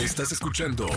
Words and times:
Estás 0.00 0.32
escuchando 0.32 0.88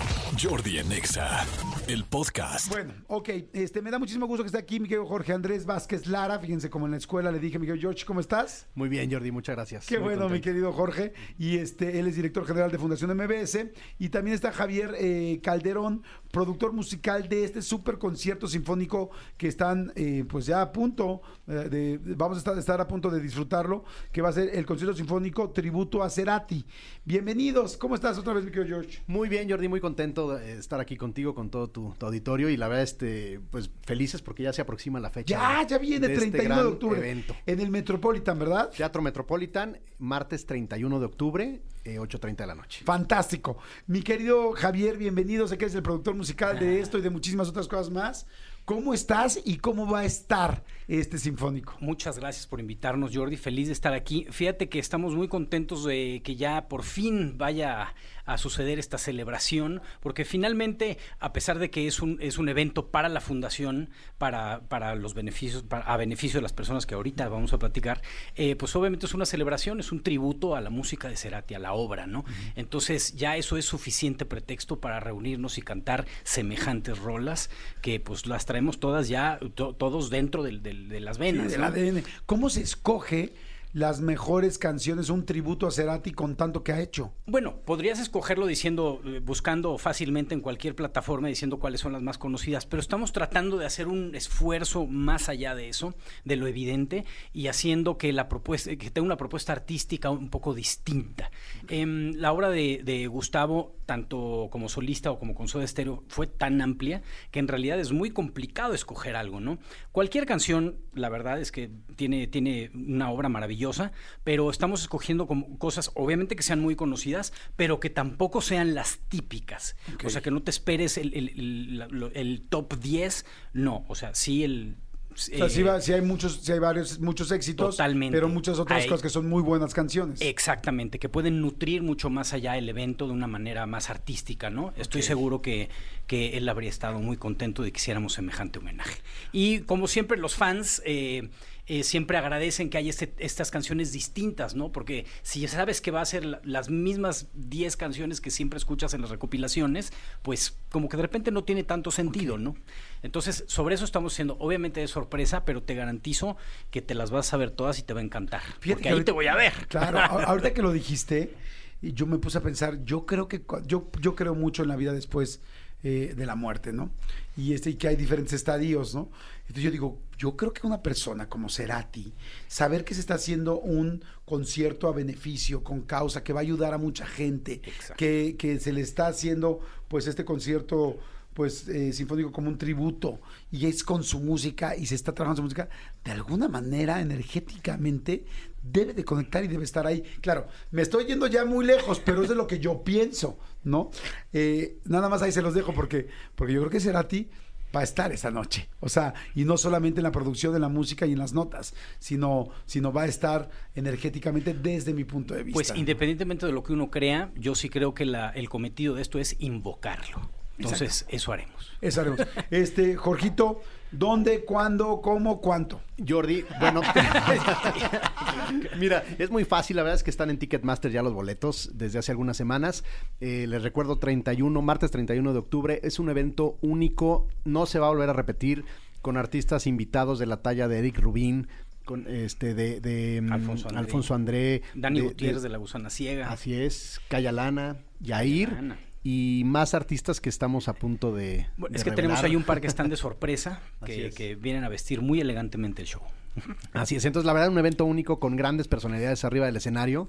Jordi 0.41 0.79
en 0.79 0.91
Exa, 0.91 1.45
el 1.87 2.03
podcast. 2.03 2.67
Bueno, 2.67 2.93
ok, 3.05 3.29
este, 3.53 3.83
me 3.83 3.91
da 3.91 3.99
muchísimo 3.99 4.25
gusto 4.25 4.41
que 4.43 4.47
esté 4.47 4.57
aquí 4.57 4.79
mi 4.79 4.87
querido 4.87 5.05
Jorge 5.05 5.33
Andrés 5.33 5.67
Vázquez 5.67 6.07
Lara. 6.07 6.39
Fíjense 6.39 6.71
como 6.71 6.87
en 6.87 6.93
la 6.93 6.97
escuela 6.97 7.31
le 7.31 7.37
dije, 7.37 7.59
mi 7.59 7.67
querido 7.67 7.79
George, 7.79 8.05
¿cómo 8.05 8.21
estás? 8.21 8.65
Muy 8.73 8.89
bien, 8.89 9.11
Jordi, 9.11 9.29
muchas 9.29 9.55
gracias. 9.55 9.85
Qué 9.85 9.99
Muy 9.99 10.15
bueno, 10.15 10.27
mi 10.29 10.41
querido 10.41 10.73
Jorge. 10.73 11.13
Y 11.37 11.57
este, 11.59 11.99
él 11.99 12.07
es 12.07 12.15
director 12.15 12.47
general 12.47 12.71
de 12.71 12.79
Fundación 12.79 13.15
MBS. 13.15 13.67
Y 13.99 14.09
también 14.09 14.33
está 14.33 14.51
Javier 14.51 14.95
eh, 14.97 15.41
Calderón, 15.43 16.01
productor 16.37 16.71
musical 16.71 17.27
de 17.27 17.45
este 17.45 17.63
super 17.63 17.97
concierto 17.97 18.47
sinfónico 18.47 19.09
que 19.37 19.47
están 19.47 19.91
eh, 19.95 20.23
pues 20.29 20.45
ya 20.45 20.61
a 20.61 20.71
punto, 20.71 21.23
eh, 21.47 21.67
de, 21.67 21.99
vamos 22.15 22.37
a 22.37 22.39
estar, 22.39 22.55
estar 22.59 22.79
a 22.79 22.87
punto 22.87 23.09
de 23.09 23.19
disfrutarlo, 23.19 23.83
que 24.11 24.21
va 24.21 24.29
a 24.29 24.33
ser 24.33 24.51
el 24.53 24.63
concierto 24.63 24.95
sinfónico 24.95 25.49
tributo 25.49 26.03
a 26.03 26.11
Cerati. 26.11 26.63
Bienvenidos, 27.05 27.75
¿cómo 27.75 27.95
estás 27.95 28.19
otra 28.19 28.33
vez, 28.33 28.45
mi 28.45 28.51
querido 28.51 28.67
George? 28.67 28.99
Muy 29.07 29.29
bien, 29.29 29.49
Jordi, 29.49 29.67
muy 29.67 29.79
contento 29.79 30.35
de 30.35 30.59
estar 30.59 30.79
aquí 30.79 30.95
contigo, 30.95 31.33
con 31.33 31.49
todo 31.49 31.71
tu, 31.71 31.95
tu 31.97 32.05
auditorio 32.05 32.49
y 32.49 32.57
la 32.57 32.67
verdad, 32.67 32.83
este, 32.83 33.39
pues 33.49 33.71
felices 33.81 34.21
porque 34.21 34.43
ya 34.43 34.53
se 34.53 34.61
aproxima 34.61 34.99
la 34.99 35.09
fecha. 35.09 35.35
Ya, 35.35 35.65
ya 35.65 35.79
viene 35.79 36.07
de 36.07 36.13
este 36.13 36.29
31 36.29 36.55
de 36.55 36.61
gran 36.61 36.71
octubre. 36.71 36.99
evento. 36.99 37.35
En 37.47 37.59
el 37.61 37.71
Metropolitan, 37.71 38.37
¿verdad? 38.37 38.69
Teatro 38.69 39.01
Metropolitan, 39.01 39.79
martes 39.97 40.45
31 40.45 40.99
de 40.99 41.05
octubre, 41.07 41.61
eh, 41.87 41.99
8.30 41.99 42.35
de 42.35 42.47
la 42.47 42.55
noche. 42.55 42.83
Fantástico. 42.83 43.57
Mi 43.87 44.01
querido 44.01 44.51
Javier, 44.51 44.97
bienvenido. 44.97 45.47
Sé 45.47 45.57
que 45.57 45.65
eres 45.65 45.75
el 45.75 45.83
productor 45.83 46.15
musical 46.15 46.59
de 46.59 46.81
esto 46.81 46.97
y 46.97 47.01
de 47.01 47.09
muchísimas 47.09 47.47
otras 47.47 47.67
cosas 47.67 47.89
más. 47.89 48.27
¿Cómo 48.67 48.93
estás 48.93 49.39
y 49.45 49.59
cómo 49.59 49.89
va 49.89 49.99
a 50.01 50.05
estar 50.05 50.65
este 50.89 51.17
sinfónico? 51.17 51.77
Muchas 51.79 52.19
gracias 52.19 52.47
por 52.47 52.59
invitarnos, 52.59 53.15
Jordi. 53.15 53.37
Feliz 53.37 53.67
de 53.67 53.73
estar 53.73 53.93
aquí. 53.93 54.27
Fíjate 54.29 54.67
que 54.67 54.77
estamos 54.79 55.15
muy 55.15 55.29
contentos 55.29 55.85
de 55.85 56.21
que 56.21 56.35
ya 56.35 56.67
por 56.67 56.83
fin 56.83 57.37
vaya 57.37 57.95
a 58.25 58.37
suceder 58.37 58.77
esta 58.77 58.97
celebración, 58.97 59.81
porque 60.01 60.25
finalmente, 60.25 60.97
a 61.19 61.31
pesar 61.31 61.59
de 61.59 61.69
que 61.69 61.87
es 61.87 62.01
un, 62.01 62.17
es 62.19 62.37
un 62.37 62.49
evento 62.49 62.89
para 62.91 63.07
la 63.07 63.21
fundación, 63.21 63.89
para, 64.17 64.67
para 64.67 64.95
los 64.95 65.13
beneficios, 65.13 65.63
para- 65.63 65.85
a 65.85 65.95
beneficio 65.95 66.39
de 66.39 66.41
las 66.41 66.51
personas 66.51 66.85
que 66.85 66.95
ahorita 66.95 67.29
vamos 67.29 67.53
a 67.53 67.59
platicar, 67.59 68.01
eh, 68.35 68.57
pues 68.57 68.75
obviamente 68.75 69.05
es 69.05 69.13
una 69.13 69.25
celebración, 69.25 69.79
es 69.79 69.93
un 69.93 70.03
tributo 70.03 70.57
a 70.57 70.59
la 70.61 70.69
música 70.69 71.07
de 71.07 71.15
Cerati, 71.15 71.53
a 71.53 71.59
la 71.59 71.71
obra, 71.71 72.05
¿no? 72.05 72.25
Entonces 72.57 73.15
ya 73.15 73.37
eso 73.37 73.55
es 73.55 73.63
suficiente 73.63 74.25
pretexto 74.25 74.81
para 74.81 74.99
reunirnos 74.99 75.57
y 75.57 75.61
cantar 75.61 76.05
semejantes 76.25 76.99
rolas 76.99 77.49
que 77.81 78.01
pues 78.01 78.27
las 78.27 78.45
traemos 78.45 78.56
todas 78.79 79.07
ya, 79.07 79.39
to- 79.55 79.73
todos 79.73 80.09
dentro 80.09 80.43
del- 80.43 80.61
del- 80.63 80.89
de 80.89 80.99
las 80.99 81.17
venas. 81.17 81.45
Sí, 81.45 81.51
del 81.51 81.61
¿no? 81.61 81.67
ADN. 81.67 82.03
¿Cómo 82.25 82.49
se 82.49 82.61
escoge 82.61 83.33
las 83.73 83.99
mejores 84.01 84.57
canciones, 84.57 85.09
un 85.09 85.25
tributo 85.25 85.67
a 85.67 85.71
Cerati 85.71 86.11
con 86.11 86.35
tanto 86.35 86.63
que 86.63 86.71
ha 86.71 86.79
hecho? 86.81 87.13
Bueno, 87.27 87.57
podrías 87.63 87.99
escogerlo 87.99 88.47
diciendo, 88.47 89.01
eh, 89.05 89.19
buscando 89.23 89.77
fácilmente 89.77 90.33
en 90.33 90.41
cualquier 90.41 90.73
plataforma, 90.73 91.27
diciendo 91.27 91.59
cuáles 91.59 91.81
son 91.81 91.91
las 91.91 92.01
más 92.01 92.17
conocidas, 92.17 92.65
pero 92.65 92.79
estamos 92.79 93.11
tratando 93.11 93.57
de 93.57 93.65
hacer 93.67 93.87
un 93.87 94.15
esfuerzo 94.15 94.87
más 94.87 95.29
allá 95.29 95.53
de 95.53 95.69
eso, 95.69 95.93
de 96.23 96.37
lo 96.37 96.47
evidente, 96.47 97.05
y 97.33 97.47
haciendo 97.47 97.97
que 97.99 98.13
la 98.13 98.29
propuesta, 98.29 98.75
que 98.77 98.89
tenga 98.89 99.05
una 99.05 99.17
propuesta 99.17 99.51
artística 99.51 100.09
un 100.09 100.29
poco 100.29 100.55
distinta. 100.55 101.29
Em, 101.67 102.13
la 102.15 102.31
obra 102.31 102.49
de, 102.49 102.81
de 102.83 103.05
Gustavo, 103.07 103.75
tanto 103.87 104.49
como 104.51 104.69
solista 104.69 105.09
o 105.09 105.17
como 105.17 105.33
con 105.33 105.47
Soda 105.47 105.65
Stereo, 105.65 106.03
fue 106.09 106.27
tan 106.27 106.61
amplia 106.61 107.01
que 107.31 107.39
en 107.39 107.47
realidad 107.47 107.79
es 107.79 107.91
muy 107.91 108.11
complicado 108.11 108.75
escoger 108.75 109.15
algo, 109.15 109.39
¿no? 109.39 109.57
Cualquier 109.91 110.27
canción, 110.27 110.77
la 110.93 111.09
verdad 111.09 111.39
es 111.41 111.51
que 111.51 111.71
tiene, 111.95 112.27
tiene 112.27 112.69
una 112.75 113.09
obra 113.09 113.29
maravillosa, 113.29 113.91
pero 114.23 114.51
estamos 114.51 114.81
escogiendo 114.81 115.25
como 115.25 115.57
cosas, 115.57 115.89
obviamente 115.95 116.35
que 116.35 116.43
sean 116.43 116.59
muy 116.59 116.75
conocidas, 116.75 117.33
pero 117.55 117.79
que 117.79 117.89
tampoco 117.89 118.41
sean 118.41 118.75
las 118.75 118.99
típicas. 119.09 119.75
O 120.05 120.09
sea, 120.11 120.21
que 120.21 120.29
no 120.29 120.43
te 120.43 120.51
esperes 120.51 120.97
el, 120.99 121.13
el- 121.15 122.45
top 122.49 122.75
10, 122.79 123.25
no, 123.53 123.85
o 123.87 123.95
sea, 123.95 124.13
sí 124.13 124.43
el... 124.43 124.75
O 125.17 125.19
sea, 125.19 125.49
sí, 125.49 125.63
va- 125.63 125.81
sí 125.81 125.93
hay 125.93 126.01
muchos, 126.01 126.41
sí 126.43 126.51
hay 126.51 126.59
varios, 126.59 126.99
muchos 126.99 127.31
éxitos, 127.31 127.77
Totalmente. 127.77 128.15
pero 128.15 128.29
muchas 128.29 128.59
otras 128.59 128.83
Hay- 128.83 128.87
cosas 128.87 129.01
que 129.01 129.09
son 129.09 129.27
muy 129.27 129.41
buenas 129.41 129.73
canciones. 129.73 130.21
Exactamente, 130.21 130.99
que 130.99 131.09
pueden 131.09 131.41
nutrir 131.41 131.81
mucho 131.81 132.11
más 132.11 132.33
allá 132.33 132.55
el 132.55 132.69
evento 132.69 133.07
de 133.07 133.13
una 133.13 133.25
manera 133.25 133.65
más 133.65 133.89
artística, 133.89 134.51
¿no? 134.51 134.73
Estoy 134.77 135.01
seguro 135.01 135.41
que, 135.41 135.69
que 136.05 136.37
él 136.37 136.47
habría 136.47 136.69
estado 136.69 136.99
muy 136.99 137.17
contento 137.17 137.63
de 137.63 137.71
que 137.71 137.77
hiciéramos 137.79 138.13
semejante 138.13 138.59
homenaje. 138.59 138.99
Y 139.31 139.59
como 139.61 139.87
siempre, 139.87 140.19
los 140.19 140.35
fans 140.35 140.83
eh, 140.85 141.29
eh, 141.69 141.83
siempre 141.83 142.17
agradecen 142.17 142.69
que 142.69 142.77
haya 142.77 142.89
este- 142.89 143.13
estas 143.19 143.51
canciones 143.51 143.91
distintas, 143.91 144.55
¿no? 144.55 144.71
Porque 144.71 145.05
si 145.21 145.41
ya 145.41 145.49
sabes 145.49 145.81
que 145.81 145.91
va 145.91 145.99
a 146.01 146.05
ser 146.05 146.23
la- 146.23 146.39
las 146.45 146.69
mismas 146.69 147.27
10 147.33 147.75
canciones 147.75 148.21
que 148.21 148.31
siempre 148.31 148.57
escuchas 148.57 148.93
en 148.93 149.01
las 149.01 149.09
recopilaciones, 149.09 149.91
pues 150.21 150.57
como 150.69 150.87
que 150.87 150.95
de 150.97 151.03
repente 151.03 151.29
no 151.31 151.43
tiene 151.43 151.63
tanto 151.63 151.91
sentido, 151.91 152.37
¿no? 152.37 152.55
Entonces, 153.03 153.43
sobre 153.47 153.75
eso 153.75 153.83
estamos 153.85 154.13
haciendo, 154.13 154.37
obviamente 154.39 154.79
de 154.79 154.87
sorpresa, 154.87 155.43
pero 155.43 155.61
te 155.61 155.75
garantizo 155.75 156.37
que 156.71 156.81
te 156.81 156.93
las 156.95 157.11
vas 157.11 157.33
a 157.33 157.37
ver 157.37 157.51
todas 157.51 157.79
y 157.79 157.83
te 157.83 157.93
va 157.93 157.99
a 157.99 158.03
encantar. 158.03 158.41
Fíjate 158.41 158.67
porque 158.69 158.81
que 158.83 158.87
ahí 158.89 158.93
ahorita- 158.93 159.05
te 159.05 159.11
voy 159.11 159.27
a 159.27 159.35
ver. 159.35 159.53
Claro, 159.67 159.99
ahorita 160.31 160.53
que 160.53 160.61
lo 160.61 160.71
dijiste, 160.71 161.33
yo 161.81 162.05
me 162.07 162.17
puse 162.17 162.37
a 162.37 162.41
pensar, 162.41 162.83
yo 162.85 163.05
creo 163.05 163.27
que 163.27 163.43
yo, 163.65 163.89
yo 163.99 164.15
creo 164.15 164.35
mucho 164.35 164.63
en 164.63 164.69
la 164.69 164.75
vida 164.77 164.93
después 164.93 165.41
eh, 165.83 166.13
de 166.17 166.25
la 166.25 166.35
muerte, 166.35 166.73
¿no? 166.73 166.89
Y 167.35 167.53
este, 167.53 167.69
y 167.69 167.75
que 167.75 167.87
hay 167.89 167.95
diferentes 167.95 168.33
estadios, 168.33 168.95
¿no? 168.95 169.11
Entonces 169.41 169.63
yo 169.63 169.69
digo, 169.71 170.01
yo 170.17 170.35
creo 170.35 170.53
que 170.53 170.65
una 170.65 170.81
persona 170.81 171.29
como 171.29 171.49
Cerati, 171.49 172.13
saber 172.47 172.83
que 172.83 172.93
se 172.93 173.01
está 173.01 173.15
haciendo 173.15 173.59
un 173.59 174.03
concierto 174.25 174.87
a 174.87 174.93
beneficio, 174.93 175.63
con 175.63 175.81
causa, 175.81 176.23
que 176.23 176.33
va 176.33 176.39
a 176.39 176.43
ayudar 176.43 176.73
a 176.73 176.77
mucha 176.77 177.05
gente, 177.05 177.61
que, 177.95 178.35
que 178.37 178.59
se 178.59 178.73
le 178.73 178.81
está 178.81 179.07
haciendo 179.07 179.59
pues 179.87 180.07
este 180.07 180.25
concierto 180.25 180.97
pues 181.37 181.67
eh, 181.67 181.93
sinfónico 181.93 182.31
como 182.31 182.49
un 182.49 182.57
tributo 182.57 183.19
y 183.51 183.67
es 183.67 183.83
con 183.83 184.03
su 184.03 184.19
música 184.19 184.75
y 184.75 184.87
se 184.87 184.95
está 184.95 185.13
trabajando 185.13 185.37
su 185.37 185.43
música, 185.43 185.69
de 186.03 186.09
alguna 186.09 186.47
manera 186.47 186.99
energéticamente 186.99 188.25
debe 188.63 188.95
de 188.95 189.05
conectar 189.05 189.43
y 189.43 189.47
debe 189.47 189.63
estar 189.63 189.85
ahí. 189.85 190.01
Claro, 190.19 190.47
me 190.71 190.81
estoy 190.81 191.05
yendo 191.05 191.27
ya 191.27 191.45
muy 191.45 191.63
lejos, 191.63 192.01
pero 192.03 192.23
es 192.23 192.29
de 192.29 192.33
lo 192.33 192.47
que 192.47 192.57
yo 192.57 192.83
pienso, 192.83 193.37
¿no? 193.63 193.91
Eh, 194.33 194.79
nada 194.85 195.09
más 195.09 195.21
ahí 195.21 195.31
se 195.31 195.43
los 195.43 195.53
dejo 195.53 195.75
porque, 195.75 196.07
porque 196.33 196.53
yo 196.53 196.61
creo 196.61 196.71
que 196.71 196.79
Cerati 196.79 197.29
va 197.75 197.81
a 197.81 197.83
estar 197.83 198.11
esa 198.11 198.31
noche. 198.31 198.69
O 198.79 198.89
sea, 198.89 199.13
y 199.35 199.43
no 199.43 199.57
solamente 199.57 199.99
en 199.99 200.03
la 200.03 200.11
producción 200.11 200.53
de 200.53 200.59
la 200.59 200.69
música 200.69 201.05
y 201.05 201.13
en 201.13 201.19
las 201.19 201.33
notas, 201.33 201.73
sino, 201.99 202.49
sino 202.65 202.91
va 202.93 203.03
a 203.03 203.05
estar 203.07 203.49
energéticamente 203.75 204.53
desde 204.53 204.93
mi 204.93 205.03
punto 205.03 205.33
de 205.33 205.43
vista. 205.43 205.53
Pues 205.57 205.73
independientemente 205.77 206.45
de 206.45 206.51
lo 206.51 206.63
que 206.63 206.73
uno 206.73 206.89
crea, 206.89 207.31
yo 207.35 207.55
sí 207.55 207.69
creo 207.69 207.93
que 207.93 208.05
la- 208.05 208.29
el 208.29 208.49
cometido 208.49 208.95
de 208.95 209.01
esto 209.01 209.19
es 209.19 209.35
invocarlo. 209.39 210.29
Entonces, 210.57 211.05
eso 211.09 211.31
haremos. 211.31 211.71
Eso 211.81 212.01
haremos. 212.01 212.19
Este, 212.49 212.95
Jorgito, 212.95 213.61
¿dónde, 213.91 214.43
cuándo, 214.45 215.01
cómo, 215.01 215.41
cuánto? 215.41 215.81
Jordi, 216.07 216.43
bueno, 216.59 216.81
mira, 218.79 219.03
es 219.17 219.29
muy 219.29 219.45
fácil, 219.45 219.77
la 219.77 219.83
verdad 219.83 219.95
es 219.95 220.03
que 220.03 220.09
están 220.09 220.29
en 220.29 220.37
Ticketmaster 220.37 220.91
ya 220.91 221.01
los 221.01 221.13
boletos 221.13 221.71
desde 221.73 221.99
hace 221.99 222.11
algunas 222.11 222.37
semanas. 222.37 222.83
Eh, 223.19 223.45
les 223.47 223.63
recuerdo 223.63 223.97
31, 223.97 224.61
martes 224.61 224.91
31 224.91 225.33
de 225.33 225.39
octubre, 225.39 225.79
es 225.83 225.99
un 225.99 226.09
evento 226.09 226.57
único, 226.61 227.27
no 227.45 227.65
se 227.65 227.79
va 227.79 227.87
a 227.87 227.89
volver 227.89 228.09
a 228.09 228.13
repetir 228.13 228.65
con 229.01 229.17
artistas 229.17 229.67
invitados 229.67 230.19
de 230.19 230.25
la 230.25 230.41
talla 230.41 230.67
de 230.67 230.79
Eric 230.79 230.99
Rubín, 230.99 231.47
con 231.85 232.05
este 232.07 232.53
de, 232.53 232.81
de, 232.81 233.21
mm, 233.21 233.31
Alfonso 233.31 233.67
André. 233.69 233.79
Alfonso 233.79 234.13
André, 234.13 234.61
Dani 234.75 234.99
de- 234.99 235.05
Gutiérrez 235.07 235.41
de- 235.41 235.47
de 235.47 235.51
la 235.53 235.57
Gusana 235.57 235.89
Ciega. 235.89 236.29
Así 236.29 236.53
es, 236.53 236.99
Cayalana, 237.07 237.77
Yair 238.01 238.51
Lana. 238.51 238.77
Y 239.03 239.43
más 239.45 239.73
artistas 239.73 240.19
que 240.21 240.29
estamos 240.29 240.67
a 240.67 240.73
punto 240.73 241.13
de. 241.13 241.47
Bueno, 241.57 241.73
de 241.73 241.77
es 241.77 241.83
que 241.83 241.91
tenemos 241.91 242.23
ahí 242.23 242.35
un 242.35 242.43
par 242.43 242.61
que 242.61 242.67
están 242.67 242.89
de 242.89 242.97
sorpresa, 242.97 243.61
que, 243.85 244.07
es. 244.07 244.15
que 244.15 244.35
vienen 244.35 244.63
a 244.63 244.69
vestir 244.69 245.01
muy 245.01 245.21
elegantemente 245.21 245.81
el 245.81 245.87
show. 245.87 246.01
Así 246.73 246.95
es, 246.95 247.05
entonces 247.05 247.25
la 247.25 247.33
verdad 247.33 247.49
un 247.49 247.57
evento 247.57 247.85
único 247.85 248.19
con 248.19 248.35
grandes 248.35 248.67
personalidades 248.67 249.23
arriba 249.23 249.45
del 249.45 249.55
escenario. 249.55 250.07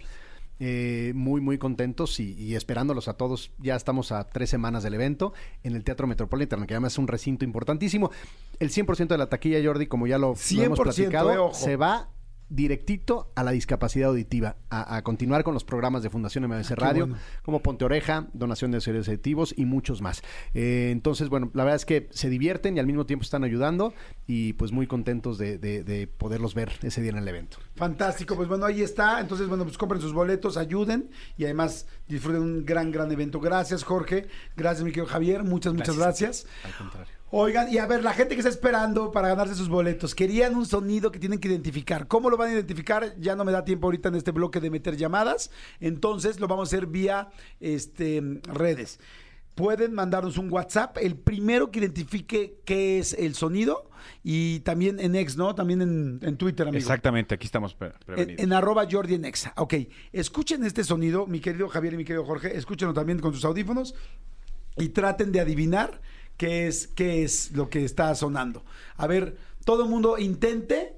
Eh, 0.60 1.12
muy, 1.14 1.40
muy 1.40 1.56
contentos 1.56 2.18
y, 2.18 2.34
y 2.34 2.56
esperándolos 2.56 3.06
a 3.06 3.14
todos. 3.14 3.52
Ya 3.58 3.76
estamos 3.76 4.10
a 4.10 4.24
tres 4.24 4.50
semanas 4.50 4.82
del 4.82 4.94
evento 4.94 5.32
en 5.62 5.76
el 5.76 5.84
Teatro 5.84 6.08
Metropolitano, 6.08 6.66
que 6.66 6.74
además 6.74 6.94
es 6.94 6.98
un 6.98 7.06
recinto 7.06 7.44
importantísimo. 7.44 8.10
El 8.58 8.70
100% 8.70 9.06
de 9.06 9.18
la 9.18 9.28
taquilla, 9.28 9.60
Jordi, 9.62 9.86
como 9.86 10.08
ya 10.08 10.18
lo, 10.18 10.30
lo 10.30 10.34
100%, 10.34 10.64
hemos 10.64 10.80
platicado, 10.80 11.50
eh, 11.50 11.54
se 11.54 11.76
va 11.76 12.08
directito 12.50 13.30
a 13.34 13.44
la 13.44 13.50
discapacidad 13.50 14.08
auditiva, 14.08 14.56
a, 14.70 14.96
a 14.96 15.02
continuar 15.02 15.44
con 15.44 15.54
los 15.54 15.64
programas 15.64 16.02
de 16.02 16.10
Fundación 16.10 16.44
MBC 16.46 16.72
Ah, 16.72 16.74
Radio, 16.76 17.06
bueno. 17.06 17.22
como 17.42 17.62
Ponte 17.62 17.84
Oreja, 17.84 18.28
donación 18.32 18.70
de 18.70 18.80
seres 18.80 19.06
auditivos 19.08 19.54
y 19.56 19.64
muchos 19.66 20.00
más. 20.02 20.22
Eh, 20.54 20.88
entonces, 20.92 21.28
bueno, 21.28 21.50
la 21.54 21.64
verdad 21.64 21.76
es 21.76 21.84
que 21.84 22.08
se 22.10 22.28
divierten 22.30 22.76
y 22.76 22.80
al 22.80 22.86
mismo 22.86 23.06
tiempo 23.06 23.22
están 23.22 23.44
ayudando 23.44 23.92
y 24.26 24.54
pues 24.54 24.72
muy 24.72 24.86
contentos 24.86 25.38
de, 25.38 25.58
de- 25.58 25.84
de 25.84 26.06
poderlos 26.06 26.54
ver 26.54 26.72
ese 26.82 27.00
día 27.02 27.10
en 27.10 27.18
el 27.18 27.28
evento. 27.28 27.58
Fantástico, 27.76 28.34
pues 28.36 28.48
bueno, 28.48 28.64
ahí 28.66 28.82
está. 28.82 29.20
Entonces, 29.20 29.46
bueno, 29.48 29.64
pues 29.64 29.76
compren 29.78 30.00
sus 30.00 30.12
boletos, 30.12 30.56
ayuden 30.56 31.10
y 31.36 31.44
además 31.44 31.86
disfruten 32.08 32.42
un 32.42 32.64
gran, 32.64 32.90
gran 32.90 33.10
evento. 33.12 33.40
Gracias, 33.40 33.82
Jorge. 33.84 34.26
Gracias, 34.56 34.84
mi 34.84 34.90
querido 34.90 35.06
Javier. 35.06 35.44
Muchas, 35.44 35.74
muchas 35.74 35.96
gracias. 35.96 36.46
Al 36.64 36.72
contrario. 36.74 37.17
Oigan, 37.30 37.70
y 37.70 37.76
a 37.76 37.86
ver, 37.86 38.02
la 38.02 38.14
gente 38.14 38.34
que 38.34 38.40
está 38.40 38.48
esperando 38.48 39.12
para 39.12 39.28
ganarse 39.28 39.54
sus 39.54 39.68
boletos, 39.68 40.14
querían 40.14 40.56
un 40.56 40.64
sonido 40.64 41.12
que 41.12 41.18
tienen 41.18 41.38
que 41.38 41.48
identificar. 41.48 42.08
¿Cómo 42.08 42.30
lo 42.30 42.38
van 42.38 42.48
a 42.48 42.52
identificar? 42.54 43.14
Ya 43.18 43.36
no 43.36 43.44
me 43.44 43.52
da 43.52 43.64
tiempo 43.64 43.86
ahorita 43.86 44.08
en 44.08 44.14
este 44.14 44.30
bloque 44.30 44.60
de 44.60 44.70
meter 44.70 44.96
llamadas, 44.96 45.50
entonces 45.78 46.40
lo 46.40 46.48
vamos 46.48 46.68
a 46.68 46.76
hacer 46.76 46.86
vía 46.86 47.28
este, 47.60 48.40
redes. 48.44 48.98
Pueden 49.54 49.92
mandarnos 49.92 50.38
un 50.38 50.50
WhatsApp, 50.50 50.96
el 51.02 51.16
primero 51.16 51.70
que 51.70 51.80
identifique 51.80 52.60
qué 52.64 52.98
es 52.98 53.12
el 53.12 53.34
sonido 53.34 53.90
y 54.22 54.60
también 54.60 54.98
en 55.00 55.14
X, 55.16 55.36
¿no? 55.36 55.54
También 55.54 55.82
en, 55.82 56.20
en 56.22 56.36
Twitter, 56.36 56.66
amigo. 56.66 56.78
Exactamente, 56.78 57.34
aquí 57.34 57.44
estamos 57.44 57.74
pre- 57.74 57.88
En, 57.88 57.94
prevenidos. 58.06 58.42
en 58.42 58.52
arroba 58.54 58.86
Jordi 58.90 59.14
en 59.16 59.24
Exa. 59.26 59.52
Ok, 59.56 59.74
escuchen 60.12 60.64
este 60.64 60.82
sonido, 60.82 61.26
mi 61.26 61.40
querido 61.40 61.68
Javier 61.68 61.92
y 61.94 61.96
mi 61.98 62.04
querido 62.04 62.24
Jorge, 62.24 62.56
escúchenlo 62.56 62.94
también 62.94 63.18
con 63.18 63.34
sus 63.34 63.44
audífonos 63.44 63.94
y 64.78 64.90
traten 64.90 65.32
de 65.32 65.40
adivinar 65.40 66.00
qué 66.38 66.68
es, 66.68 66.86
qué 66.86 67.22
es 67.22 67.52
lo 67.52 67.68
que 67.68 67.84
está 67.84 68.14
sonando. 68.14 68.64
A 68.96 69.06
ver, 69.06 69.36
todo 69.66 69.82
el 69.82 69.90
mundo 69.90 70.16
intente 70.16 70.96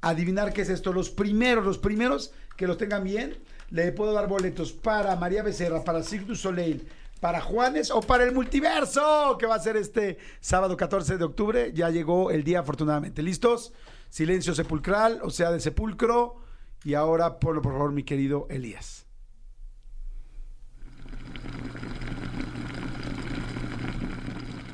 adivinar 0.00 0.52
qué 0.52 0.62
es 0.62 0.68
esto. 0.68 0.92
Los 0.92 1.10
primeros, 1.10 1.64
los 1.64 1.78
primeros 1.78 2.32
que 2.56 2.68
los 2.68 2.78
tengan 2.78 3.02
bien, 3.02 3.36
le 3.70 3.90
puedo 3.90 4.12
dar 4.12 4.28
boletos 4.28 4.72
para 4.72 5.16
María 5.16 5.42
Becerra, 5.42 5.82
para 5.82 6.02
Cirque 6.02 6.36
Soleil, 6.36 6.86
para 7.20 7.40
Juanes 7.40 7.90
o 7.90 8.00
para 8.00 8.24
el 8.24 8.32
multiverso, 8.32 9.36
que 9.38 9.46
va 9.46 9.56
a 9.56 9.60
ser 9.60 9.76
este 9.76 10.18
sábado 10.40 10.76
14 10.76 11.18
de 11.18 11.24
octubre. 11.24 11.72
Ya 11.74 11.90
llegó 11.90 12.30
el 12.30 12.44
día, 12.44 12.60
afortunadamente. 12.60 13.22
¿Listos? 13.22 13.72
Silencio 14.10 14.54
sepulcral, 14.54 15.20
o 15.22 15.30
sea, 15.30 15.50
de 15.50 15.60
sepulcro. 15.60 16.36
Y 16.84 16.94
ahora 16.94 17.38
ponlo, 17.38 17.62
por 17.62 17.72
favor, 17.72 17.92
mi 17.92 18.04
querido 18.04 18.46
Elías. 18.50 19.09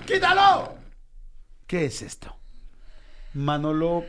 ¡Quítalo! 0.07 0.75
¿Qué 1.67 1.87
es 1.87 2.03
esto? 2.03 2.35
Manolo 3.35 4.05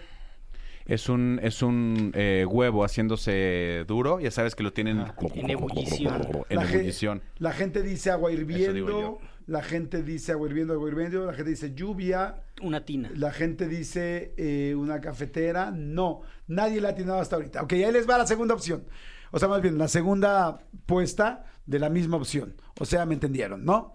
Es 0.86 1.10
un, 1.10 1.40
es 1.44 1.62
un 1.62 2.12
eh, 2.16 2.46
huevo 2.48 2.84
haciéndose 2.86 3.84
duro. 3.88 4.20
Ya 4.20 4.32
sabes 4.32 4.56
que 4.56 4.64
lo 4.64 4.72
tienen 4.74 5.04
En 5.34 5.50
ebullición. 5.50 6.22
En 6.50 6.58
la, 6.58 6.66
ge- 6.66 6.76
ebullición. 6.78 7.22
la 7.40 7.52
gente 7.52 7.82
dice 7.82 8.12
agua 8.12 8.32
hirviendo, 8.32 9.20
la 9.48 9.64
gente 9.64 10.04
dice 10.04 10.32
agua 10.34 10.48
hirviendo, 10.48 10.74
agua 10.74 10.88
hirviendo, 10.90 11.26
la 11.26 11.34
gente 11.34 11.50
dice 11.50 11.74
lluvia, 11.74 12.44
Una 12.62 12.86
tina. 12.86 13.10
la 13.16 13.32
gente 13.32 13.68
dice 13.68 14.34
eh, 14.38 14.76
una 14.76 15.02
cafetera. 15.02 15.72
No, 15.72 16.22
nadie 16.48 16.80
la 16.80 16.90
ha 16.90 16.92
atinado 16.92 17.20
hasta 17.20 17.36
ahorita. 17.38 17.64
Ok, 17.64 17.74
ahí 17.74 17.92
les 17.92 18.08
va 18.08 18.18
la 18.20 18.28
segunda 18.28 18.54
opción. 18.54 18.86
O 19.32 19.40
sea, 19.40 19.50
más 19.50 19.62
bien, 19.62 19.78
la 19.78 19.88
segunda 19.90 20.60
puesta 20.86 21.44
de 21.66 21.80
la 21.80 21.90
misma 21.90 22.16
opción. 22.18 22.56
O 22.80 22.86
sea, 22.86 23.06
me 23.06 23.14
entendieron, 23.16 23.66
¿no? 23.66 23.94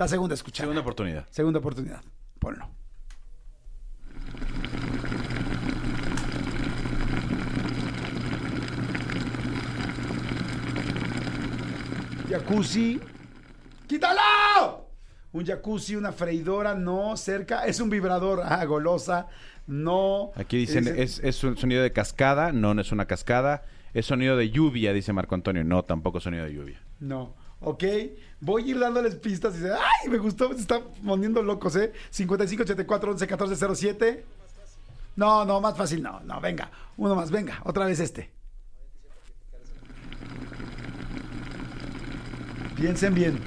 La 0.00 0.08
segunda 0.08 0.34
escuchada. 0.34 0.64
Segunda 0.64 0.80
oportunidad. 0.80 1.26
Segunda 1.28 1.58
oportunidad. 1.58 2.00
Ponlo. 2.38 2.66
Jacuzzi. 12.30 12.98
¡Quítalo! 13.86 14.88
Un 15.32 15.44
jacuzzi, 15.44 15.96
una 15.96 16.12
freidora, 16.12 16.74
no, 16.74 17.14
cerca. 17.18 17.66
Es 17.66 17.78
un 17.78 17.90
vibrador, 17.90 18.40
ah, 18.44 18.64
golosa, 18.64 19.26
no. 19.66 20.32
Aquí 20.34 20.56
dicen, 20.56 20.84
Dice- 20.84 21.02
es, 21.02 21.18
es 21.18 21.44
un 21.44 21.58
sonido 21.58 21.82
de 21.82 21.92
cascada. 21.92 22.52
No, 22.52 22.72
no 22.72 22.80
es 22.80 22.90
una 22.90 23.04
cascada. 23.04 23.64
Es 23.92 24.06
sonido 24.06 24.38
de 24.38 24.48
lluvia, 24.48 24.94
dice 24.94 25.12
Marco 25.12 25.34
Antonio. 25.34 25.62
No, 25.62 25.84
tampoco 25.84 26.20
sonido 26.20 26.46
de 26.46 26.54
lluvia. 26.54 26.80
No. 27.00 27.34
Ok, 27.62 27.84
voy 28.40 28.62
a 28.62 28.66
ir 28.68 28.78
dándoles 28.78 29.16
pistas 29.16 29.54
y 29.54 29.58
dice, 29.58 29.72
ay, 29.72 30.08
me 30.08 30.16
gustó, 30.16 30.52
se 30.54 30.60
están 30.60 30.82
poniendo 31.04 31.42
locos, 31.42 31.76
¿eh? 31.76 31.92
55 32.10 32.62
84 32.62 33.10
11 33.12 33.26
14 33.26 33.74
07. 33.76 34.24
No, 35.16 35.44
no, 35.44 35.60
más 35.60 35.76
fácil, 35.76 36.02
no, 36.02 36.20
no, 36.20 36.40
venga, 36.40 36.70
uno 36.96 37.14
más, 37.14 37.30
venga, 37.30 37.60
otra 37.64 37.84
vez 37.84 38.00
este. 38.00 38.30
Piensen 42.76 43.12
bien. 43.12 43.38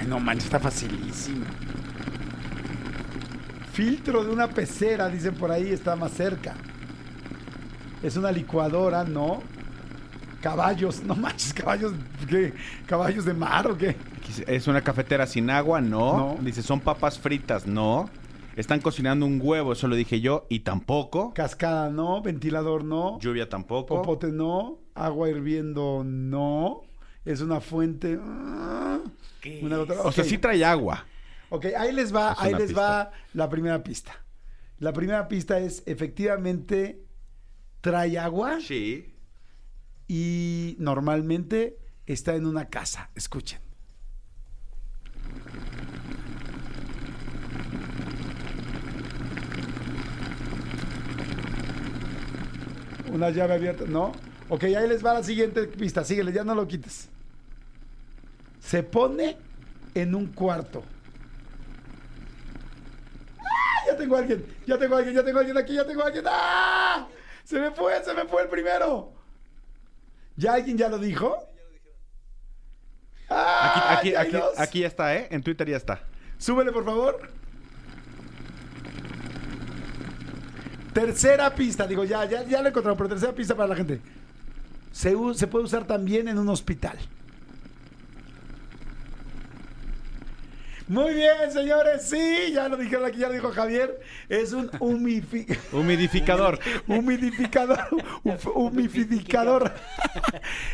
Ay, 0.00 0.08
no 0.08 0.18
manches, 0.18 0.46
está 0.46 0.58
facilísimo. 0.58 1.46
Filtro 3.72 4.24
de 4.24 4.30
una 4.30 4.48
pecera, 4.48 5.08
dicen 5.08 5.34
por 5.34 5.52
ahí, 5.52 5.70
está 5.70 5.94
más 5.94 6.10
cerca. 6.10 6.56
Es 8.02 8.16
una 8.16 8.32
licuadora, 8.32 9.04
¿no? 9.04 9.44
Caballos, 10.42 11.02
no 11.04 11.14
manches, 11.14 11.54
caballos, 11.54 11.92
¿qué? 12.28 12.52
¿Caballos 12.86 13.24
de 13.24 13.32
mar 13.32 13.66
o 13.68 13.76
qué? 13.78 13.96
¿Es 14.46 14.66
una 14.66 14.80
cafetera 14.82 15.26
sin 15.26 15.48
agua? 15.50 15.80
No. 15.80 16.34
No. 16.36 16.38
Dice, 16.42 16.62
¿son 16.62 16.80
papas 16.80 17.18
fritas? 17.18 17.66
No. 17.66 18.10
Están 18.56 18.80
cocinando 18.80 19.24
un 19.24 19.40
huevo, 19.42 19.72
eso 19.72 19.88
lo 19.88 19.94
dije 19.96 20.20
yo, 20.20 20.46
y 20.50 20.60
tampoco. 20.60 21.32
Cascada 21.32 21.88
no, 21.88 22.20
ventilador 22.20 22.84
no, 22.84 23.18
Lluvia 23.20 23.48
tampoco. 23.48 23.94
popote 23.96 24.26
no, 24.32 24.78
agua 24.94 25.30
hirviendo 25.30 26.02
no, 26.04 26.82
es 27.24 27.40
una 27.40 27.60
fuente. 27.60 28.18
ah, 28.20 28.98
una 29.62 29.78
otra- 29.80 30.02
O 30.02 30.12
sea, 30.12 30.24
sí 30.24 30.36
trae 30.38 30.62
agua. 30.64 31.06
Ok, 31.48 31.66
ahí 31.78 31.92
les 31.92 32.14
va, 32.14 32.32
Es 32.32 32.38
ahí 32.40 32.52
les 32.54 32.62
pista. 32.68 32.80
va 32.80 33.10
la 33.32 33.48
primera 33.48 33.82
pista. 33.82 34.12
La 34.80 34.92
primera 34.92 35.28
pista 35.28 35.58
es 35.58 35.82
efectivamente 35.86 37.04
trae 37.80 38.18
agua 38.18 38.58
Sí. 38.60 39.11
Y 40.14 40.76
normalmente 40.78 41.78
está 42.04 42.34
en 42.34 42.44
una 42.44 42.68
casa. 42.68 43.08
Escuchen. 43.14 43.60
Una 53.10 53.30
llave 53.30 53.54
abierta, 53.54 53.84
¿no? 53.86 54.12
Ok, 54.50 54.64
ahí 54.64 54.86
les 54.86 55.02
va 55.02 55.14
la 55.14 55.22
siguiente 55.22 55.64
pista. 55.66 56.04
Síguele, 56.04 56.30
ya 56.30 56.44
no 56.44 56.54
lo 56.54 56.68
quites. 56.68 57.08
Se 58.60 58.82
pone 58.82 59.38
en 59.94 60.14
un 60.14 60.26
cuarto. 60.26 60.84
¡Ah! 63.40 63.86
Ya 63.86 63.96
tengo 63.96 64.16
a 64.16 64.18
alguien, 64.18 64.44
ya 64.66 64.76
tengo 64.76 64.94
a 64.94 64.98
alguien, 64.98 65.16
ya 65.16 65.24
tengo 65.24 65.38
a 65.38 65.40
alguien 65.40 65.56
aquí, 65.56 65.74
ya 65.74 65.86
tengo 65.86 66.02
alguien. 66.02 66.24
¡Ah! 66.28 67.08
Se 67.44 67.58
me 67.58 67.70
fue, 67.70 68.04
se 68.04 68.12
me 68.12 68.26
fue 68.26 68.42
el 68.42 68.50
primero. 68.50 69.21
¿Ya 70.36 70.54
alguien 70.54 70.76
ya 70.78 70.88
lo 70.88 70.98
dijo? 70.98 71.36
Aquí, 73.28 73.30
¡Ah! 73.30 73.96
aquí, 73.98 74.10
ya 74.12 74.20
hay 74.20 74.26
aquí, 74.26 74.36
dos. 74.36 74.58
aquí 74.58 74.80
ya 74.80 74.88
está, 74.88 75.14
¿eh? 75.16 75.28
En 75.30 75.42
Twitter 75.42 75.68
ya 75.68 75.76
está. 75.76 76.02
Súbele, 76.38 76.72
por 76.72 76.84
favor. 76.84 77.28
Tercera 80.92 81.54
pista, 81.54 81.86
digo, 81.86 82.04
ya, 82.04 82.24
ya, 82.26 82.42
ya 82.44 82.60
lo 82.60 82.66
he 82.66 82.70
encontrado, 82.70 82.96
pero 82.96 83.08
tercera 83.08 83.32
pista 83.32 83.54
para 83.54 83.68
la 83.68 83.76
gente. 83.76 84.00
Se 84.92 85.46
puede 85.46 85.64
usar 85.64 85.86
también 85.86 86.28
en 86.28 86.38
un 86.38 86.48
hospital. 86.50 86.98
Muy 90.92 91.14
bien, 91.14 91.50
señores, 91.50 92.02
sí, 92.02 92.52
ya 92.52 92.68
lo 92.68 92.76
dijeron 92.76 93.06
aquí, 93.06 93.16
ya 93.18 93.28
lo 93.28 93.32
dijo 93.32 93.50
Javier. 93.50 93.98
Es 94.28 94.52
un 94.52 94.68
humifi- 94.72 95.58
Humidificador. 95.72 96.58
humidificador. 96.86 97.78
humidificador. 98.54 99.72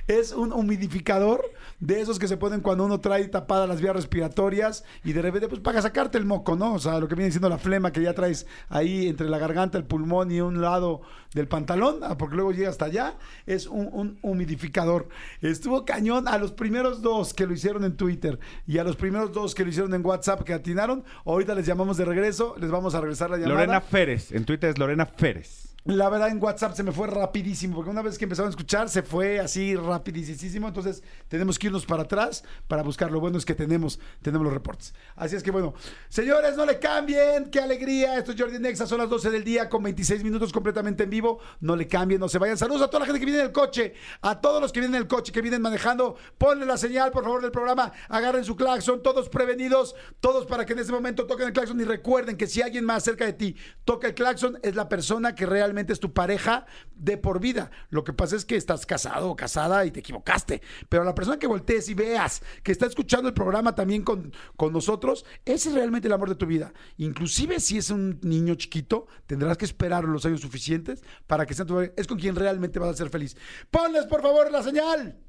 es 0.09 0.33
un 0.33 0.53
humidificador 0.53 1.45
de 1.79 2.01
esos 2.01 2.19
que 2.19 2.27
se 2.27 2.37
ponen 2.37 2.63
cuando 2.63 2.85
uno 2.85 2.99
trae 3.01 3.29
tapadas 3.29 3.69
las 3.69 3.81
vías 3.81 3.95
respiratorias 3.95 4.83
y 5.05 5.13
de 5.13 5.23
repente, 5.23 5.47
pues 5.47 5.61
para 5.61 5.81
sacarte 5.83 6.19
el 6.19 6.25
moco, 6.25 6.57
¿no? 6.57 6.75
O 6.75 6.79
sea, 6.81 6.99
lo 6.99 7.07
que 7.07 7.15
viene 7.15 7.31
siendo 7.31 7.49
la 7.49 7.59
flema 7.59 7.93
que 7.93 8.03
ya 8.03 8.13
traes 8.13 8.45
ahí 8.71 9.07
entre 9.07 9.29
la 9.29 9.39
garganta, 9.39 9.79
el 9.79 9.85
pulmón 9.85 10.33
y 10.33 10.41
un 10.41 10.61
lado 10.61 11.03
del 11.33 11.47
pantalón, 11.47 12.01
ah, 12.03 12.19
porque 12.19 12.35
luego 12.35 12.51
llega 12.51 12.71
hasta 12.71 12.87
allá. 12.87 13.15
Es 13.47 13.69
un, 13.69 13.89
un 13.93 14.19
humidificador. 14.23 15.09
Estuvo 15.43 15.85
cañón 15.85 16.27
a 16.27 16.39
los 16.39 16.51
primeros 16.51 17.03
dos 17.03 17.35
que 17.35 17.47
lo 17.47 17.53
hicieron 17.53 17.85
en 17.85 17.97
Twitter 17.97 18.41
y 18.67 18.79
a 18.79 18.85
los 18.85 18.97
primeros 18.97 19.31
dos 19.33 19.55
que 19.55 19.63
lo 19.63 19.71
hicieron 19.71 19.95
en 19.95 20.03
WhatsApp 20.09 20.43
que 20.43 20.53
atinaron. 20.53 21.05
Ahorita 21.25 21.55
les 21.55 21.67
llamamos 21.67 21.97
de 21.97 22.05
regreso, 22.05 22.57
les 22.59 22.71
vamos 22.71 22.95
a 22.95 23.01
regresar 23.01 23.31
la 23.31 23.37
llamada. 23.37 23.55
Lorena 23.55 23.81
Férez. 23.81 24.33
En 24.33 24.45
Twitter 24.45 24.71
es 24.71 24.79
Lorena 24.79 25.07
Férez. 25.07 25.68
La 25.89 26.11
verdad 26.11 26.29
en 26.29 26.43
WhatsApp 26.43 26.75
se 26.75 26.83
me 26.83 26.93
fue 26.93 27.07
rapidísimo, 27.07 27.77
porque 27.77 27.89
una 27.89 28.03
vez 28.03 28.19
que 28.19 28.27
empezaron 28.27 28.49
a 28.49 28.51
escuchar 28.51 28.91
se 28.91 29.03
fue 29.03 29.41
así 29.41 29.75
rapidísimo, 29.75 30.69
entonces 30.69 31.03
tenemos 31.29 31.59
que 31.59 31.69
irnos 31.69 31.87
para 31.87 32.03
atrás 32.03 32.45
para 32.67 32.83
buscar. 32.83 33.11
Lo 33.11 33.21
bueno 33.21 33.39
es 33.39 33.47
que 33.47 33.55
tenemos, 33.55 33.99
tenemos 34.21 34.45
los 34.45 34.53
reportes. 34.53 34.93
Así 35.17 35.35
es 35.35 35.43
que 35.43 35.51
bueno, 35.51 35.73
señores, 36.11 36.59
no 36.59 36.67
le 36.67 36.79
cambien, 36.79 37.51
qué 37.51 37.61
alegría. 37.61 38.19
Esto 38.19 38.33
es 38.33 38.39
Jordi 38.39 38.59
Nexa, 38.59 38.87
son 38.87 38.99
las 38.99 39.09
12 39.09 39.31
del 39.31 39.43
día 39.43 39.71
con 39.71 39.83
26 39.83 40.23
minutos 40.25 40.53
completamente 40.53 41.05
en 41.05 41.09
vivo. 41.09 41.39
No 41.61 41.75
le 41.75 41.89
cambien, 41.89 42.21
no 42.21 42.29
se 42.29 42.37
vayan. 42.37 42.59
Saludos 42.59 42.83
a 42.83 42.89
toda 42.89 43.01
la 43.01 43.07
gente 43.07 43.21
que 43.21 43.25
viene 43.25 43.41
en 43.41 43.47
el 43.47 43.53
coche, 43.53 43.95
a 44.21 44.39
todos 44.43 44.61
los 44.61 44.73
que 44.73 44.81
vienen 44.81 44.95
en 44.95 45.03
el 45.05 45.09
coche, 45.09 45.33
que 45.33 45.41
vienen 45.41 45.63
manejando. 45.63 46.17
Ponle 46.37 46.67
la 46.67 46.77
señal, 46.77 47.13
por 47.13 47.25
favor, 47.25 47.41
del 47.41 47.51
programa, 47.51 47.93
agarren 48.11 48.45
su 48.45 48.57
claxon, 48.57 49.03
todos 49.03 49.31
prevenidos, 49.31 49.95
todos 50.21 50.45
para 50.45 50.67
que 50.67 50.75
en 50.75 50.81
ese 50.81 50.93
momento 50.93 51.27
toquen 51.27 51.47
el 51.47 51.55
claxon 51.55 51.81
y 51.81 51.85
recuerden 51.85 52.37
que 52.37 52.47
si 52.47 52.61
alguien 52.61 52.85
más 52.85 53.05
cerca 53.05 53.25
de 53.25 53.33
ti 53.33 53.57
toca 53.87 54.09
el 54.09 54.15
claxon, 54.15 54.59
es 54.63 54.75
la 54.75 54.87
persona 54.87 55.35
que 55.35 55.47
realmente 55.47 55.78
es 55.87 56.01
tu 56.01 56.13
pareja 56.13 56.67
de 56.95 57.17
por 57.17 57.41
vida. 57.41 57.71
Lo 57.91 58.05
que 58.05 58.13
pasa 58.13 58.37
es 58.37 58.45
que 58.45 58.57
estás 58.57 58.87
casado 58.87 59.31
o 59.31 59.37
casada 59.37 59.85
y 59.87 59.91
te 59.91 60.01
equivocaste. 60.01 60.63
Pero 60.89 61.05
la 61.05 61.15
persona 61.15 61.39
que 61.39 61.47
voltees 61.47 61.89
y 61.89 61.95
veas 61.95 62.43
que 62.63 62.73
está 62.73 62.87
escuchando 62.87 63.29
el 63.29 63.35
programa 63.35 63.75
también 63.75 64.03
con, 64.03 64.33
con 64.57 64.73
nosotros, 64.73 65.25
ese 65.45 65.69
es 65.69 65.75
realmente 65.75 66.09
el 66.09 66.15
amor 66.15 66.29
de 66.29 66.35
tu 66.35 66.47
vida. 66.47 66.73
Inclusive 66.97 67.61
si 67.61 67.79
es 67.79 67.91
un 67.91 68.19
niño 68.23 68.55
chiquito, 68.57 69.07
tendrás 69.27 69.57
que 69.57 69.65
esperar 69.65 70.05
los 70.05 70.25
años 70.27 70.41
suficientes 70.41 71.03
para 71.27 71.47
que 71.47 71.55
sea 71.55 71.65
tu 71.65 71.81
Es 71.81 72.07
con 72.07 72.19
quien 72.19 72.35
realmente 72.35 72.79
vas 72.79 72.91
a 72.91 72.95
ser 72.95 73.11
feliz. 73.11 73.37
Ponles, 73.71 74.07
por 74.07 74.23
favor, 74.23 74.51
la 74.51 74.63
señal. 74.63 75.28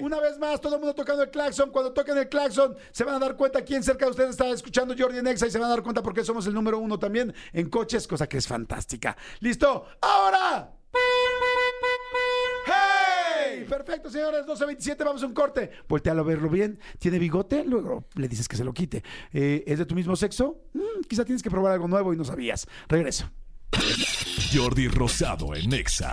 Una 0.00 0.20
vez 0.20 0.38
más, 0.38 0.60
todo 0.60 0.74
el 0.74 0.80
mundo 0.80 0.94
tocando 0.94 1.22
el 1.22 1.30
claxon. 1.30 1.70
Cuando 1.70 1.92
toquen 1.92 2.18
el 2.18 2.28
claxon, 2.28 2.76
se 2.90 3.04
van 3.04 3.14
a 3.14 3.18
dar 3.18 3.36
cuenta 3.36 3.62
quién 3.62 3.82
cerca 3.82 4.06
de 4.06 4.10
ustedes 4.10 4.30
está 4.30 4.48
escuchando 4.48 4.94
Jordi 4.96 5.18
en 5.18 5.26
Exa 5.26 5.46
y 5.46 5.50
se 5.50 5.58
van 5.58 5.68
a 5.68 5.70
dar 5.70 5.82
cuenta 5.82 6.02
porque 6.02 6.24
somos 6.24 6.46
el 6.46 6.54
número 6.54 6.78
uno 6.78 6.98
también 6.98 7.34
en 7.52 7.68
coches, 7.68 8.06
cosa 8.06 8.28
que 8.28 8.38
es 8.38 8.46
fantástica. 8.46 9.16
¿Listo? 9.40 9.86
¡Ahora! 10.00 10.72
¡Hey! 12.66 13.66
Perfecto, 13.68 14.10
señores, 14.10 14.46
12.27, 14.46 15.04
vamos 15.04 15.22
a 15.22 15.26
un 15.26 15.34
corte. 15.34 15.70
Voltealo 15.88 16.22
a 16.22 16.24
verlo 16.24 16.48
bien. 16.48 16.78
¿Tiene 16.98 17.18
bigote? 17.18 17.64
Luego 17.64 18.04
le 18.14 18.28
dices 18.28 18.48
que 18.48 18.56
se 18.56 18.64
lo 18.64 18.72
quite. 18.72 19.02
Eh, 19.32 19.64
¿Es 19.66 19.78
de 19.78 19.86
tu 19.86 19.94
mismo 19.94 20.16
sexo? 20.16 20.62
Mm, 20.72 21.02
quizá 21.08 21.24
tienes 21.24 21.42
que 21.42 21.50
probar 21.50 21.72
algo 21.72 21.88
nuevo 21.88 22.12
y 22.12 22.16
no 22.16 22.24
sabías. 22.24 22.66
Regreso. 22.88 23.30
Jordi 24.52 24.88
Rosado 24.88 25.54
en 25.54 25.72
Exa. 25.72 26.12